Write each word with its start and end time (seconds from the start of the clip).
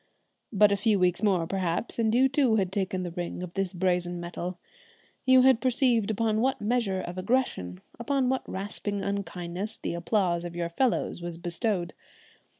But 0.51 0.71
a 0.71 0.77
few 0.77 0.97
weeks 0.97 1.21
more 1.21 1.45
perhaps, 1.45 1.99
and 1.99 2.15
you 2.15 2.27
too 2.27 2.55
had 2.55 2.71
taken 2.71 3.03
the 3.03 3.11
ring 3.11 3.43
of 3.43 3.53
this 3.53 3.71
brazen 3.71 4.19
metal. 4.19 4.57
You 5.27 5.43
had 5.43 5.61
perceived 5.61 6.09
upon 6.09 6.41
what 6.41 6.59
measure 6.59 7.01
of 7.01 7.19
aggression, 7.19 7.81
upon 7.99 8.27
what 8.27 8.41
rasping 8.49 9.01
unkindnesses, 9.01 9.77
the 9.77 9.93
applause 9.93 10.43
of 10.43 10.55
your 10.55 10.69
fellows 10.69 11.21
was 11.21 11.37
bestowed. 11.37 11.93